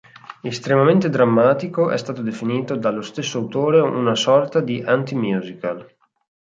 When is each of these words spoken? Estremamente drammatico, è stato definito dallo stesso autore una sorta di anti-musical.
Estremamente 0.43 1.09
drammatico, 1.11 1.91
è 1.91 1.97
stato 1.99 2.23
definito 2.23 2.75
dallo 2.75 3.03
stesso 3.03 3.37
autore 3.37 3.81
una 3.81 4.15
sorta 4.15 4.59
di 4.59 4.81
anti-musical. 4.81 5.85